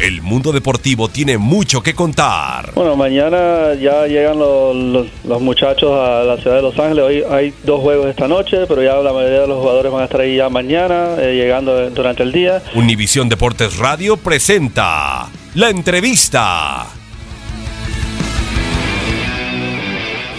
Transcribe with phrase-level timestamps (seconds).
[0.00, 2.70] El mundo deportivo tiene mucho que contar.
[2.74, 7.04] Bueno, mañana ya llegan los, los- los muchachos a la ciudad de Los Ángeles.
[7.04, 10.04] Hoy hay dos juegos esta noche, pero ya la mayoría de los jugadores van a
[10.04, 12.62] estar ahí ya mañana, eh, llegando durante el día.
[12.76, 16.86] Univisión Deportes Radio presenta la entrevista.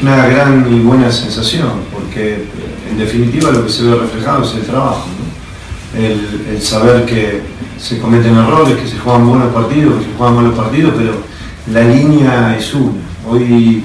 [0.01, 2.45] Una gran y buena sensación, porque
[2.89, 5.05] en definitiva lo que se ve reflejado es el trabajo,
[5.93, 5.99] ¿no?
[6.01, 7.41] el, el saber que
[7.79, 11.13] se cometen errores, que se juegan buenos partidos, que se juegan malos partidos, pero
[11.71, 12.91] la línea es una.
[13.27, 13.83] Hoy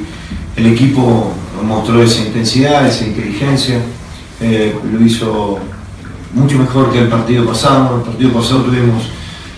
[0.57, 1.33] el equipo
[1.65, 3.81] mostró esa intensidad, esa inteligencia,
[4.41, 5.59] eh, lo hizo
[6.35, 7.99] mucho mejor que el partido pasado.
[7.99, 9.11] El partido pasado tuvimos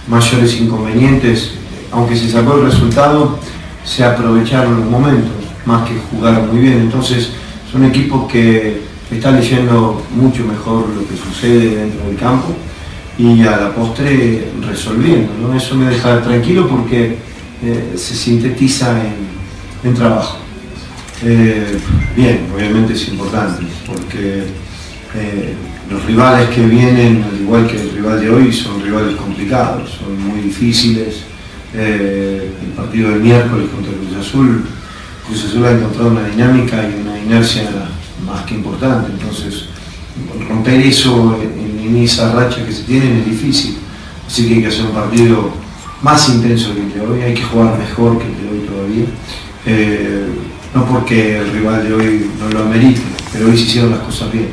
[0.07, 1.53] mayores inconvenientes,
[1.91, 3.39] aunque se sacó el resultado,
[3.85, 5.33] se aprovecharon los momentos,
[5.65, 6.81] más que jugar muy bien.
[6.81, 7.31] Entonces
[7.73, 12.55] son equipos que están leyendo mucho mejor lo que sucede dentro del campo
[13.19, 15.33] y a la postre resolviendo.
[15.41, 15.55] ¿no?
[15.55, 17.17] Eso me deja tranquilo porque
[17.63, 20.39] eh, se sintetiza en, en trabajo.
[21.23, 21.79] Eh,
[22.15, 24.45] bien, obviamente es importante porque
[25.15, 25.55] eh,
[25.91, 30.21] los rivales que vienen, al igual que el rival de hoy, son rivales complicados, son
[30.21, 31.23] muy difíciles.
[31.75, 34.65] El partido del miércoles contra Cruz Azul,
[35.27, 37.65] Cruz Azul ha encontrado una dinámica y una inercia
[38.25, 39.67] más que importante, entonces
[40.49, 41.39] romper eso
[41.87, 43.79] en, en esa racha que se tienen es difícil,
[44.27, 45.51] así que hay que hacer un partido
[46.03, 49.05] más intenso que el de hoy, hay que jugar mejor que el de hoy todavía.
[49.67, 50.27] Eh,
[50.75, 53.01] no porque el rival de hoy no lo amerite,
[53.33, 54.51] pero hoy se hicieron las cosas bien,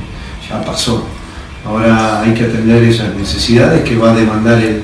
[0.50, 1.06] ya pasó.
[1.66, 4.82] Ahora hay que atender esas necesidades que va a demandar el,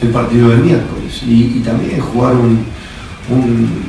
[0.00, 2.64] el partido del miércoles y, también jugar un,
[3.28, 3.86] un,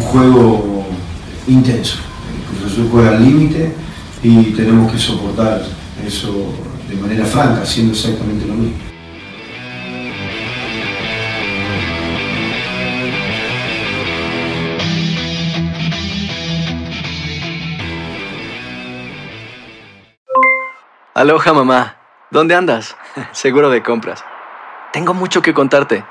[0.00, 0.86] juego
[1.48, 1.96] intenso.
[2.60, 3.72] El Azul juega al límite
[4.22, 5.62] y tenemos que soportar
[6.06, 6.52] eso
[6.90, 8.78] de manera franca, haciendo exactamente lo mismo.
[21.14, 21.96] Aloha mamá.
[22.30, 22.96] ¿Dónde andas?
[23.32, 24.24] Seguro de compras.
[24.92, 26.04] Tengo mucho que contarte.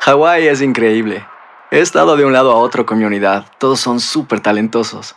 [0.00, 1.26] Hawái es increíble.
[1.70, 3.46] He estado de un lado a otro con mi unidad.
[3.58, 5.16] Todos son súper talentosos.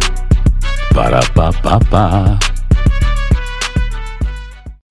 [0.95, 2.50] Ba-da-ba-ba-ba.